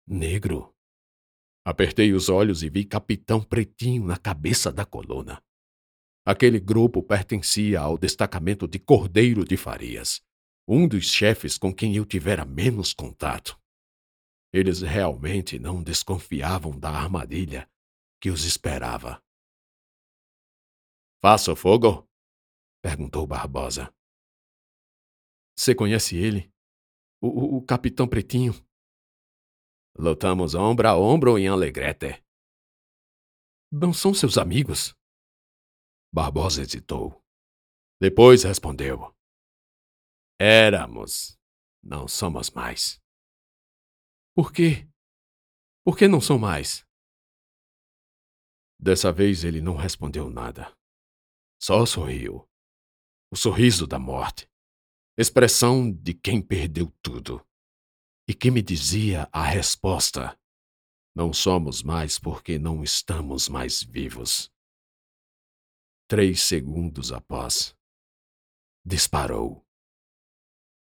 Negro? 0.05 0.71
Apertei 1.65 2.13
os 2.13 2.29
olhos 2.29 2.61
e 2.61 2.69
vi 2.69 2.85
Capitão 2.85 3.41
Pretinho 3.41 4.05
na 4.05 4.17
cabeça 4.17 4.71
da 4.71 4.85
coluna. 4.85 5.43
Aquele 6.23 6.59
grupo 6.59 7.01
pertencia 7.01 7.79
ao 7.79 7.97
destacamento 7.97 8.67
de 8.67 8.77
Cordeiro 8.77 9.43
de 9.43 9.57
Farias, 9.57 10.23
um 10.67 10.87
dos 10.87 11.05
chefes 11.05 11.57
com 11.57 11.73
quem 11.73 11.95
eu 11.95 12.05
tivera 12.05 12.45
menos 12.45 12.93
contato. 12.93 13.59
Eles 14.53 14.81
realmente 14.81 15.57
não 15.57 15.81
desconfiavam 15.81 16.77
da 16.79 16.91
armadilha 16.91 17.67
que 18.23 18.29
os 18.29 18.45
esperava. 18.45 19.21
Faço 21.21 21.53
fogo? 21.57 22.09
perguntou 22.81 23.27
Barbosa. 23.27 23.93
Você 25.59 25.75
conhece 25.75 26.15
ele? 26.15 26.49
O, 27.21 27.27
o, 27.27 27.57
o 27.57 27.65
Capitão 27.65 28.07
Pretinho? 28.07 28.53
Lutamos 29.99 30.55
ombro 30.55 30.87
a 30.87 30.97
ombro 30.97 31.37
em 31.37 31.49
Alegrete. 31.49 32.23
Não 33.69 33.91
são 33.91 34.13
seus 34.13 34.37
amigos? 34.37 34.95
Barbosa 36.13 36.61
hesitou. 36.61 37.21
Depois 37.99 38.43
respondeu: 38.43 39.13
Éramos. 40.39 41.37
Não 41.83 42.07
somos 42.07 42.49
mais. 42.51 43.03
Por 44.33 44.53
quê? 44.53 44.89
Por 45.83 45.97
que 45.97 46.07
não 46.07 46.21
são 46.21 46.39
mais? 46.39 46.87
Dessa 48.83 49.13
vez 49.13 49.45
ele 49.45 49.61
não 49.61 49.77
respondeu 49.77 50.29
nada. 50.29 50.69
Só 51.57 51.85
sorriu. 51.85 52.45
O 53.31 53.35
sorriso 53.37 53.87
da 53.87 53.97
morte. 53.97 54.45
Expressão 55.17 55.89
de 55.89 56.13
quem 56.13 56.41
perdeu 56.41 56.93
tudo 57.01 57.41
e 58.27 58.33
que 58.33 58.51
me 58.51 58.61
dizia 58.61 59.29
a 59.31 59.41
resposta: 59.41 60.37
Não 61.15 61.31
somos 61.31 61.81
mais 61.81 62.19
porque 62.19 62.59
não 62.59 62.83
estamos 62.83 63.47
mais 63.47 63.81
vivos. 63.81 64.51
Três 66.05 66.41
segundos 66.41 67.13
após, 67.13 67.73
disparou. 68.85 69.65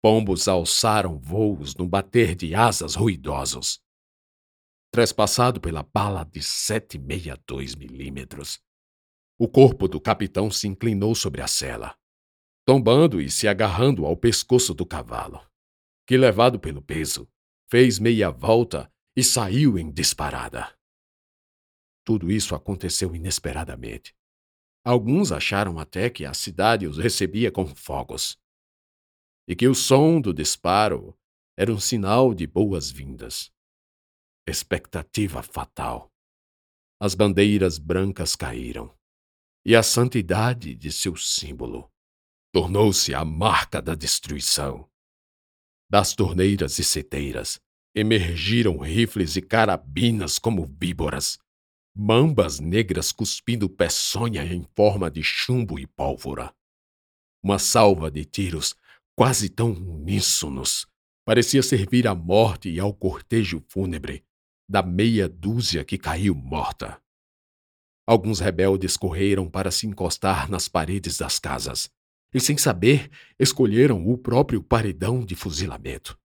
Pombos 0.04 0.48
alçaram 0.48 1.18
voos 1.18 1.74
no 1.74 1.88
bater 1.88 2.36
de 2.36 2.54
asas 2.54 2.94
ruidosos. 2.94 3.82
Trespassado 4.98 5.62
pela 5.62 5.84
bala 5.84 6.24
de 6.24 6.42
762 6.42 7.75
milímetros, 7.75 8.60
o 9.38 9.48
corpo 9.48 9.88
do 9.88 10.01
capitão 10.01 10.50
se 10.50 10.68
inclinou 10.68 11.13
sobre 11.13 11.39
a 11.39 11.48
cela, 11.48 11.96
tombando 12.66 13.22
e 13.22 13.30
se 13.30 13.48
agarrando 13.48 14.08
ao 14.08 14.18
pescoço 14.18 14.74
do 14.74 14.88
cavalo 14.88 15.39
que, 16.08 16.18
levado 16.18 16.60
pelo 16.60 16.82
peso, 16.82 17.30
fez 17.70 18.00
meia 18.00 18.32
volta 18.32 18.92
e 19.16 19.24
saiu 19.24 19.77
em 19.77 19.92
disparada. 19.92 20.75
Tudo 22.04 22.32
isso 22.32 22.56
aconteceu 22.56 23.16
inesperadamente. 23.16 24.16
Alguns 24.84 25.32
acharam 25.32 25.77
até 25.77 26.10
que 26.10 26.25
a 26.25 26.34
cidade 26.34 26.88
os 26.88 26.98
recebia 26.98 27.51
com 27.51 27.68
fogos 27.68 28.36
e 29.48 29.56
que 29.56 29.67
o 29.67 29.76
som 29.76 30.19
do 30.19 30.34
disparo 30.34 31.15
era 31.56 31.72
um 31.72 31.80
sinal 31.80 32.34
de 32.34 32.48
boas-vindas. 32.48 33.56
Expectativa 34.50 35.44
fatal. 35.44 36.10
As 37.02 37.14
bandeiras 37.14 37.78
brancas 37.78 38.34
caíram 38.34 38.96
e 39.66 39.76
a 39.76 39.84
santidade 39.84 40.74
de 40.74 40.90
seu 40.90 41.18
símbolo 41.18 41.92
tornou-se 42.54 43.14
a 43.14 43.26
marca 43.26 43.82
da 43.82 43.94
destruição. 43.94 44.90
Das 45.92 46.16
torneiras 46.16 46.80
e 46.80 46.84
seteiras 46.86 47.60
emergiram 47.94 48.78
rifles 48.78 49.36
e 49.36 49.42
carabinas 49.42 50.40
como 50.40 50.66
víboras, 50.66 51.38
mambas 51.94 52.62
negras 52.62 53.12
cuspindo 53.12 53.70
peçonha 53.70 54.46
em 54.46 54.66
forma 54.78 55.12
de 55.12 55.22
chumbo 55.24 55.78
e 55.78 55.86
pólvora. 55.86 56.56
Uma 57.44 57.60
salva 57.60 58.10
de 58.10 58.24
tiros 58.24 58.74
quase 59.14 59.50
tão 59.50 59.74
uníssonos 59.74 60.88
parecia 61.26 61.62
servir 61.62 62.08
à 62.08 62.16
morte 62.16 62.70
e 62.70 62.80
ao 62.80 62.94
cortejo 62.94 63.62
fúnebre 63.68 64.24
da 64.67 64.84
meia 64.84 65.30
dúzia 65.30 65.86
que 65.86 65.97
caiu 65.97 66.36
morta. 66.36 67.01
Alguns 68.06 68.39
rebeldes 68.39 68.97
correram 68.97 69.49
para 69.49 69.71
se 69.71 69.88
encostar 69.88 70.49
nas 70.49 70.67
paredes 70.67 71.17
das 71.17 71.39
casas, 71.39 71.89
e, 72.34 72.39
sem 72.39 72.58
saber, 72.58 73.10
escolheram 73.39 74.08
o 74.08 74.17
próprio 74.17 74.62
paredão 74.62 75.25
de 75.25 75.36
fuzilamento. 75.36 76.17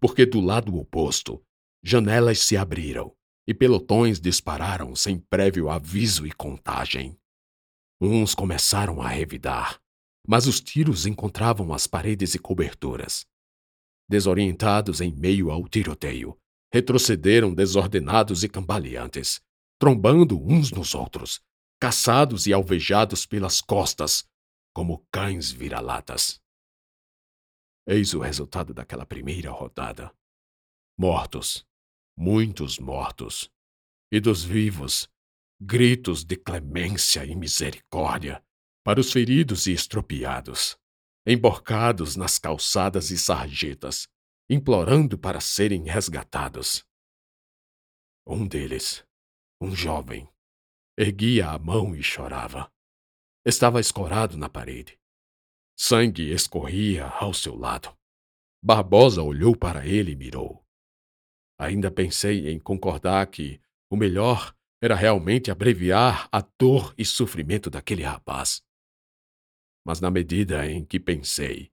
Porque 0.00 0.26
do 0.26 0.40
lado 0.40 0.76
oposto, 0.76 1.42
janelas 1.82 2.40
se 2.40 2.56
abriram 2.56 3.14
e 3.46 3.52
pelotões 3.52 4.20
dispararam 4.20 4.94
sem 4.94 5.18
prévio 5.18 5.68
aviso 5.68 6.26
e 6.26 6.32
contagem. 6.32 7.18
Uns 8.00 8.34
começaram 8.34 9.00
a 9.00 9.08
revidar, 9.08 9.80
mas 10.26 10.46
os 10.46 10.60
tiros 10.60 11.06
encontravam 11.06 11.72
as 11.72 11.86
paredes 11.86 12.34
e 12.34 12.38
coberturas. 12.38 13.26
Desorientados 14.08 15.00
em 15.00 15.12
meio 15.14 15.50
ao 15.50 15.66
tiroteio, 15.68 16.36
retrocederam 16.72 17.52
desordenados 17.52 18.42
e 18.42 18.48
cambaleantes, 18.48 19.42
trombando 19.78 20.40
uns 20.40 20.70
nos 20.70 20.94
outros, 20.94 21.40
caçados 21.78 22.46
e 22.46 22.52
alvejados 22.52 23.26
pelas 23.26 23.60
costas 23.60 24.24
como 24.74 25.06
cães 25.12 25.50
vira-latas. 25.50 26.40
Eis 27.86 28.14
o 28.14 28.20
resultado 28.20 28.72
daquela 28.72 29.04
primeira 29.04 29.50
rodada. 29.50 30.14
Mortos, 30.98 31.66
muitos 32.16 32.78
mortos, 32.78 33.50
e 34.10 34.20
dos 34.20 34.44
vivos, 34.44 35.10
gritos 35.60 36.24
de 36.24 36.36
clemência 36.36 37.24
e 37.24 37.34
misericórdia 37.34 38.42
para 38.84 39.00
os 39.00 39.12
feridos 39.12 39.66
e 39.66 39.72
estropiados, 39.72 40.78
emborcados 41.26 42.16
nas 42.16 42.38
calçadas 42.38 43.10
e 43.10 43.18
sarjetas, 43.18 44.08
implorando 44.48 45.18
para 45.18 45.40
serem 45.40 45.84
resgatados. 45.84 46.84
Um 48.26 48.46
deles, 48.46 49.04
um 49.60 49.74
jovem, 49.74 50.28
erguia 50.96 51.50
a 51.50 51.58
mão 51.58 51.94
e 51.94 52.02
chorava. 52.02 52.72
Estava 53.44 53.80
escorado 53.80 54.36
na 54.36 54.48
parede. 54.48 54.98
Sangue 55.76 56.30
escorria 56.30 57.06
ao 57.06 57.34
seu 57.34 57.56
lado. 57.56 57.96
Barbosa 58.62 59.22
olhou 59.22 59.56
para 59.56 59.86
ele 59.86 60.12
e 60.12 60.16
mirou. 60.16 60.64
Ainda 61.58 61.90
pensei 61.90 62.48
em 62.48 62.60
concordar 62.60 63.26
que 63.28 63.60
o 63.90 63.96
melhor 63.96 64.54
era 64.80 64.94
realmente 64.94 65.50
abreviar 65.50 66.28
a 66.32 66.40
dor 66.58 66.94
e 66.96 67.04
sofrimento 67.04 67.70
daquele 67.70 68.02
rapaz. 68.02 68.62
Mas 69.84 70.00
na 70.00 70.10
medida 70.10 70.68
em 70.68 70.84
que 70.84 71.00
pensei, 71.00 71.72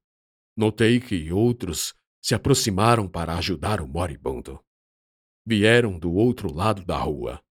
notei 0.58 1.00
que 1.00 1.32
outros 1.32 1.94
se 2.22 2.36
aproximaram 2.36 3.08
para 3.08 3.36
ajudar 3.38 3.82
o 3.82 3.88
moribundo. 3.88 4.64
Vieram 5.46 5.98
do 5.98 6.14
outro 6.14 6.54
lado 6.54 6.84
da 6.84 6.98
rua 6.98 7.42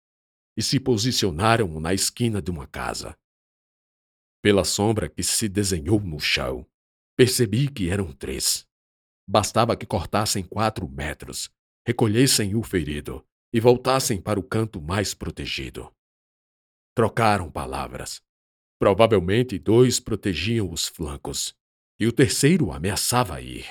e 0.56 0.62
se 0.62 0.78
posicionaram 0.78 1.80
na 1.80 1.94
esquina 1.94 2.42
de 2.42 2.50
uma 2.50 2.66
casa. 2.66 3.16
Pela 4.42 4.64
sombra 4.64 5.08
que 5.08 5.22
se 5.22 5.48
desenhou 5.48 6.00
no 6.00 6.20
chão, 6.20 6.66
percebi 7.16 7.68
que 7.68 7.90
eram 7.90 8.12
três. 8.12 8.66
Bastava 9.28 9.76
que 9.76 9.84
cortassem 9.84 10.42
quatro 10.42 10.88
metros, 10.88 11.50
recolhessem 11.86 12.54
o 12.54 12.62
ferido 12.62 13.26
e 13.52 13.60
voltassem 13.60 14.20
para 14.20 14.38
o 14.38 14.42
canto 14.42 14.80
mais 14.80 15.14
protegido. 15.14 15.92
Trocaram 16.94 17.50
palavras. 17.50 18.22
Provavelmente 18.78 19.58
dois 19.58 19.98
protegiam 19.98 20.70
os 20.70 20.86
flancos 20.86 21.54
e 21.98 22.06
o 22.06 22.12
terceiro 22.12 22.70
ameaçava 22.70 23.40
ir. 23.40 23.66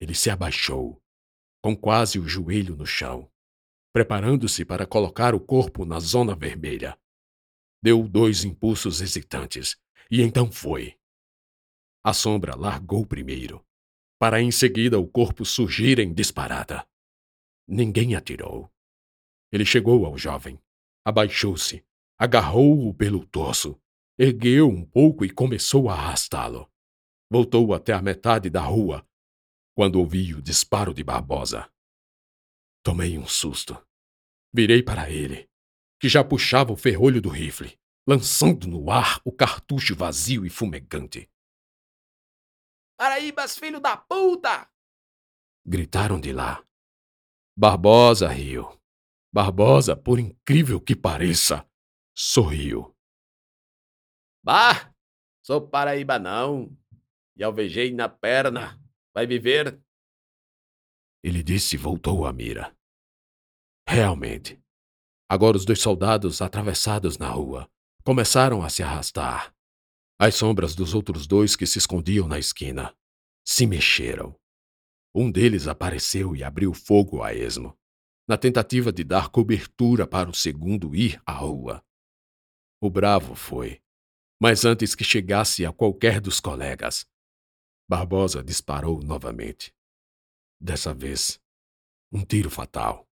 Ele 0.00 0.14
se 0.14 0.30
abaixou, 0.30 1.02
com 1.62 1.76
quase 1.76 2.18
o 2.18 2.28
joelho 2.28 2.76
no 2.76 2.86
chão, 2.86 3.30
preparando-se 3.92 4.64
para 4.64 4.86
colocar 4.86 5.34
o 5.34 5.40
corpo 5.40 5.84
na 5.84 5.98
zona 6.00 6.34
vermelha. 6.34 6.98
Deu 7.82 8.06
dois 8.08 8.44
impulsos 8.44 9.00
hesitantes, 9.00 9.76
e 10.10 10.22
então 10.22 10.50
foi. 10.50 10.98
A 12.04 12.12
sombra 12.12 12.54
largou 12.54 13.06
primeiro, 13.06 13.64
para 14.18 14.40
em 14.40 14.50
seguida 14.50 14.98
o 14.98 15.06
corpo 15.06 15.44
surgir 15.44 15.98
em 15.98 16.12
disparada. 16.12 16.86
Ninguém 17.66 18.14
atirou. 18.14 18.70
Ele 19.50 19.64
chegou 19.64 20.04
ao 20.06 20.16
jovem, 20.16 20.60
Abaixou-se, 21.06 21.84
agarrou-o 22.18 22.92
pelo 22.92 23.24
torso, 23.24 23.80
ergueu 24.18 24.68
um 24.68 24.84
pouco 24.84 25.24
e 25.24 25.30
começou 25.30 25.88
a 25.88 25.92
arrastá-lo. 25.92 26.68
Voltou 27.30 27.72
até 27.72 27.92
a 27.92 28.02
metade 28.02 28.50
da 28.50 28.60
rua, 28.60 29.05
quando 29.76 29.96
ouvi 29.96 30.32
o 30.32 30.40
disparo 30.40 30.94
de 30.94 31.04
Barbosa. 31.04 31.70
Tomei 32.82 33.18
um 33.18 33.26
susto. 33.26 33.76
Virei 34.50 34.82
para 34.82 35.10
ele, 35.10 35.50
que 36.00 36.08
já 36.08 36.24
puxava 36.24 36.72
o 36.72 36.76
ferrolho 36.76 37.20
do 37.20 37.28
rifle, 37.28 37.78
lançando 38.08 38.66
no 38.66 38.90
ar 38.90 39.20
o 39.22 39.30
cartucho 39.30 39.94
vazio 39.94 40.46
e 40.46 40.48
fumegante. 40.48 41.30
Paraíbas, 42.98 43.58
filho 43.58 43.78
da 43.78 43.98
puta! 43.98 44.66
Gritaram 45.66 46.18
de 46.18 46.32
lá. 46.32 46.64
Barbosa 47.54 48.28
riu. 48.28 48.80
Barbosa, 49.30 49.94
por 49.94 50.18
incrível 50.18 50.80
que 50.80 50.96
pareça, 50.96 51.68
sorriu. 52.16 52.96
Bah, 54.42 54.94
sou 55.42 55.68
Paraíba 55.68 56.18
não. 56.18 56.74
E 57.36 57.44
alvejei 57.44 57.92
na 57.92 58.08
perna. 58.08 58.80
Vai 59.16 59.26
viver? 59.26 59.82
Ele 61.24 61.42
disse 61.42 61.74
e 61.74 61.78
voltou 61.78 62.26
à 62.26 62.32
mira. 62.34 62.76
Realmente. 63.88 64.62
Agora 65.26 65.56
os 65.56 65.64
dois 65.64 65.80
soldados 65.80 66.42
atravessados 66.42 67.16
na 67.16 67.30
rua 67.30 67.66
começaram 68.04 68.62
a 68.62 68.68
se 68.68 68.82
arrastar. 68.82 69.54
As 70.20 70.34
sombras 70.34 70.74
dos 70.74 70.92
outros 70.92 71.26
dois 71.26 71.56
que 71.56 71.66
se 71.66 71.78
escondiam 71.78 72.28
na 72.28 72.38
esquina 72.38 72.94
se 73.42 73.66
mexeram. 73.66 74.38
Um 75.14 75.32
deles 75.32 75.66
apareceu 75.66 76.36
e 76.36 76.44
abriu 76.44 76.74
fogo 76.74 77.22
a 77.22 77.32
esmo, 77.32 77.74
na 78.28 78.36
tentativa 78.36 78.92
de 78.92 79.02
dar 79.02 79.30
cobertura 79.30 80.06
para 80.06 80.28
o 80.28 80.34
segundo 80.34 80.94
ir 80.94 81.18
à 81.24 81.32
rua. 81.32 81.82
O 82.82 82.90
bravo 82.90 83.34
foi, 83.34 83.80
mas 84.38 84.66
antes 84.66 84.94
que 84.94 85.04
chegasse 85.04 85.64
a 85.64 85.72
qualquer 85.72 86.20
dos 86.20 86.38
colegas, 86.38 87.08
Barbosa 87.88 88.42
disparou 88.42 89.00
novamente. 89.00 89.72
Dessa 90.60 90.92
vez, 90.92 91.40
um 92.10 92.24
tiro 92.24 92.50
fatal. 92.50 93.08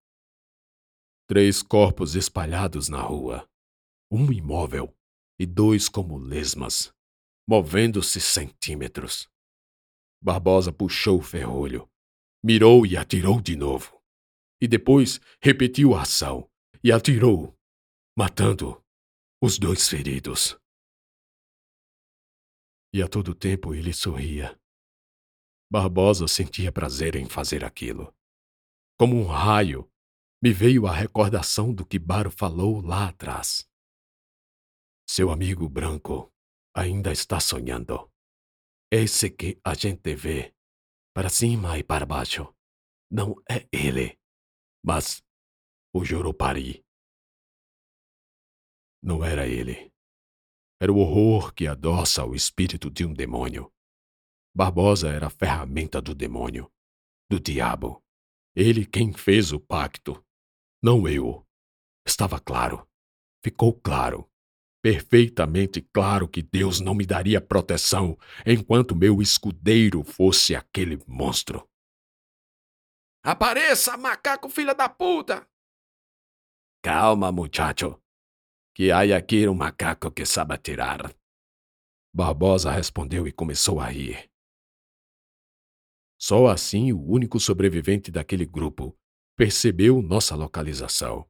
Três 1.29 1.63
corpos 1.63 2.17
espalhados 2.17 2.89
na 2.89 3.01
rua. 3.01 3.49
Um 4.11 4.33
imóvel 4.33 4.93
e 5.39 5.47
dois 5.47 5.89
como 5.89 6.19
lesmas, 6.19 6.93
movendo-se 7.49 8.21
centímetros. 8.21 9.31
Barbosa 10.21 10.73
puxou 10.73 11.21
o 11.21 11.23
ferrolho, 11.23 11.89
mirou 12.43 12.85
e 12.85 12.97
atirou 12.97 13.41
de 13.41 13.55
novo. 13.55 14.03
E 14.61 14.67
depois 14.67 15.21
repetiu 15.41 15.95
a 15.95 16.03
ação 16.03 16.51
e 16.83 16.91
atirou, 16.91 17.57
matando 18.17 18.83
os 19.41 19.57
dois 19.57 19.89
feridos. 19.89 20.59
E 22.93 23.03
a 23.03 23.09
todo 23.09 23.35
tempo 23.35 23.75
ele 23.75 23.93
sorria. 23.93 24.59
Barbosa 25.71 26.29
sentia 26.29 26.71
prazer 26.71 27.17
em 27.17 27.29
fazer 27.29 27.65
aquilo. 27.65 28.15
Como 28.99 29.17
um 29.17 29.27
raio 29.27 29.91
me 30.43 30.53
veio 30.53 30.87
a 30.87 30.93
recordação 30.93 31.73
do 31.73 31.87
que 31.87 31.99
Baro 31.99 32.31
falou 32.31 32.81
lá 32.81 33.09
atrás. 33.09 33.69
Seu 35.09 35.31
amigo 35.31 35.69
branco 35.69 36.33
ainda 36.75 37.13
está 37.13 37.41
sonhando. 37.41 38.11
Esse 38.93 39.31
que 39.31 39.59
a 39.65 39.75
gente 39.75 40.15
vê, 40.15 40.55
para 41.15 41.29
cima 41.29 41.79
e 41.79 41.83
para 41.83 42.07
baixo, 42.07 42.55
não 43.11 43.35
é 43.51 43.67
ele, 43.73 44.19
mas 44.85 45.23
o 45.95 46.05
Jurupari. 46.05 46.85
Não 49.03 49.25
era 49.25 49.47
ele. 49.47 49.93
Era 50.81 50.93
o 50.93 50.99
horror 50.99 51.53
que 51.55 51.67
adoça 51.67 52.25
o 52.25 52.35
espírito 52.35 52.91
de 52.91 53.05
um 53.05 53.13
demônio. 53.13 53.74
Barbosa 54.55 55.09
era 55.09 55.27
a 55.27 55.31
ferramenta 55.31 56.01
do 56.01 56.15
demônio, 56.15 56.71
do 57.31 57.41
diabo. 57.41 58.03
Ele 58.55 58.87
quem 58.87 59.13
fez 59.13 59.53
o 59.53 59.59
pacto 59.59 60.25
não 60.85 61.09
eu. 61.09 61.49
Estava 62.07 62.39
claro. 62.39 62.87
Ficou 63.43 63.73
claro. 63.73 64.31
Perfeitamente 64.83 65.81
claro 65.81 66.29
que 66.29 66.43
Deus 66.43 66.79
não 66.79 66.95
me 66.95 67.07
daria 67.07 67.41
proteção 67.41 68.19
enquanto 68.45 68.95
meu 68.95 69.23
escudeiro 69.23 70.05
fosse 70.05 70.55
aquele 70.55 71.03
monstro. 71.07 71.67
Apareça, 73.25 73.97
macaco 73.97 74.51
filha 74.51 74.75
da 74.75 74.87
puta! 74.87 75.49
Calma, 76.83 77.33
muchacho. 77.33 77.99
Que 78.75 78.91
há 78.91 79.17
aqui 79.17 79.49
um 79.49 79.55
macaco 79.55 80.11
que 80.11 80.27
sabe 80.27 80.53
atirar. 80.53 81.17
Barbosa 82.15 82.71
respondeu 82.71 83.27
e 83.27 83.33
começou 83.33 83.81
a 83.81 83.87
rir. 83.87 84.31
Só 86.27 86.47
assim 86.47 86.91
o 86.91 87.05
único 87.05 87.39
sobrevivente 87.39 88.11
daquele 88.11 88.47
grupo 88.47 88.99
percebeu 89.37 90.01
nossa 90.01 90.35
localização. 90.35 91.29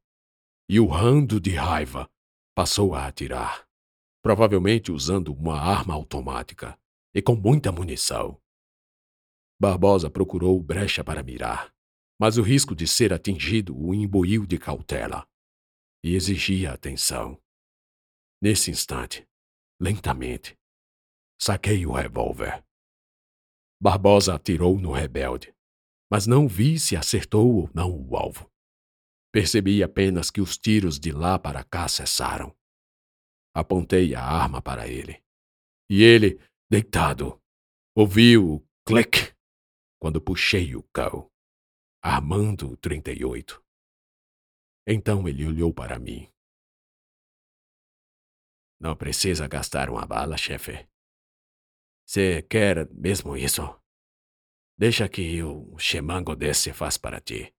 E 0.71 0.79
urrando 0.79 1.41
de 1.41 1.51
raiva, 1.51 2.09
passou 2.55 2.95
a 2.95 3.09
atirar, 3.09 3.69
provavelmente 4.23 4.93
usando 4.93 5.35
uma 5.35 5.61
arma 5.61 5.95
automática 5.95 6.79
e 7.13 7.21
com 7.21 7.35
muita 7.35 7.73
munição. 7.73 8.41
Barbosa 9.61 10.09
procurou 10.09 10.63
brecha 10.63 11.03
para 11.03 11.25
mirar, 11.25 11.75
mas 12.17 12.39
o 12.39 12.43
risco 12.43 12.73
de 12.73 12.87
ser 12.87 13.13
atingido 13.13 13.77
o 13.77 13.93
imbuiu 13.93 14.47
de 14.47 14.59
cautela 14.59 15.27
e 16.05 16.15
exigia 16.15 16.73
atenção. 16.73 17.37
Nesse 18.41 18.71
instante, 18.71 19.27
lentamente, 19.81 20.57
saquei 21.37 21.85
o 21.85 21.91
revólver. 21.91 22.65
Barbosa 23.85 24.37
atirou 24.37 24.81
no 24.81 24.93
rebelde, 24.93 25.55
mas 26.11 26.27
não 26.27 26.49
vi 26.49 26.79
se 26.79 26.97
acertou 26.97 27.55
ou 27.55 27.71
não 27.75 27.95
o 27.95 28.17
alvo. 28.17 28.51
Percebi 29.31 29.83
apenas 29.83 30.31
que 30.31 30.41
os 30.41 30.57
tiros 30.57 30.99
de 30.99 31.13
lá 31.13 31.39
para 31.39 31.63
cá 31.63 31.87
cessaram. 31.87 32.57
Apontei 33.55 34.15
a 34.15 34.23
arma 34.23 34.63
para 34.63 34.89
ele. 34.89 35.23
E 35.91 36.03
ele, 36.03 36.41
deitado, 36.71 37.39
ouviu 37.95 38.55
o 38.55 38.69
clique 38.89 39.37
quando 40.01 40.19
puxei 40.19 40.75
o 40.75 40.83
cão, 40.85 41.31
armando 42.03 42.71
o 42.71 42.77
38. 42.79 43.63
Então 44.89 45.29
ele 45.29 45.47
olhou 45.47 45.75
para 45.75 45.99
mim. 45.99 46.27
Não 48.81 48.97
precisa 48.97 49.47
gastar 49.47 49.91
uma 49.91 50.07
bala, 50.07 50.39
chefe. 50.39 50.89
Você 52.07 52.43
quer 52.43 52.89
mesmo 52.93 53.37
isso? 53.37 53.63
Deixa 54.77 55.09
que 55.09 55.43
o 55.43 55.79
chemango 55.79 56.37
desse 56.37 56.73
faz 56.73 56.99
para 56.99 57.21
ti. 57.21 57.55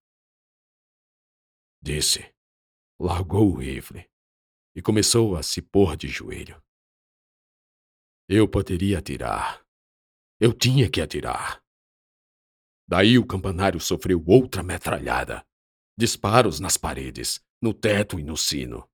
Disse. 1.82 2.34
Largou 2.98 3.52
o 3.52 3.58
rifle 3.58 4.10
e 4.74 4.80
começou 4.80 5.36
a 5.36 5.42
se 5.42 5.60
pôr 5.60 5.96
de 5.96 6.08
joelho. 6.08 6.62
Eu 8.28 8.48
poderia 8.48 8.98
atirar. 8.98 9.64
Eu 10.40 10.52
tinha 10.52 10.90
que 10.90 11.00
atirar. 11.00 11.62
Daí 12.88 13.18
o 13.18 13.26
campanário 13.26 13.80
sofreu 13.80 14.22
outra 14.26 14.62
metralhada. 14.62 15.46
Disparos 15.98 16.60
nas 16.60 16.76
paredes, 16.76 17.40
no 17.60 17.74
teto 17.74 18.18
e 18.18 18.22
no 18.22 18.36
sino. 18.36 18.88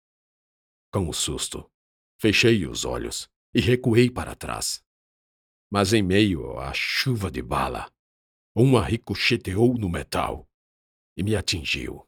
Com 0.92 1.08
o 1.08 1.12
susto, 1.12 1.70
fechei 2.20 2.66
os 2.66 2.84
olhos 2.84 3.28
e 3.54 3.60
recuei 3.60 4.10
para 4.10 4.34
trás. 4.34 4.84
Mas 5.72 5.94
em 5.94 6.02
meio 6.02 6.58
à 6.58 6.74
chuva 6.74 7.30
de 7.30 7.40
bala, 7.40 7.90
uma 8.54 8.84
ricocheteou 8.84 9.78
no 9.78 9.88
metal 9.88 10.46
e 11.16 11.22
me 11.22 11.34
atingiu. 11.34 12.06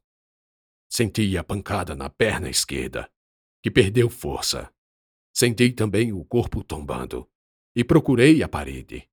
Senti 0.87 1.38
a 1.38 1.42
pancada 1.42 1.94
na 1.96 2.11
perna 2.11 2.50
esquerda, 2.50 3.11
que 3.62 3.70
perdeu 3.70 4.11
força. 4.11 4.70
Senti 5.35 5.72
também 5.72 6.12
o 6.12 6.22
corpo 6.27 6.62
tombando 6.62 7.27
e 7.74 7.83
procurei 7.83 8.42
a 8.42 8.48
parede. 8.50 9.09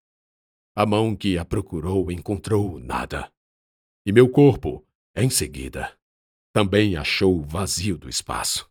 A 0.76 0.86
mão 0.86 1.16
que 1.16 1.38
a 1.38 1.46
procurou 1.46 2.12
encontrou 2.12 2.78
nada. 2.78 3.32
E 4.06 4.12
meu 4.12 4.30
corpo, 4.30 4.86
em 5.16 5.30
seguida, 5.30 5.98
também 6.52 6.98
achou 6.98 7.40
o 7.40 7.42
vazio 7.42 7.98
do 7.98 8.10
espaço. 8.10 8.70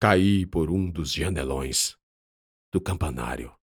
Caí 0.00 0.46
por 0.46 0.70
um 0.70 0.90
dos 0.90 1.12
janelões 1.12 1.98
do 2.72 2.80
campanário. 2.80 3.57